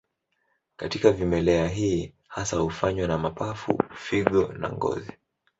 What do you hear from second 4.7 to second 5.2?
ngozi.